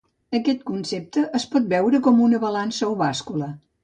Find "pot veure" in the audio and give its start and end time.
1.55-1.99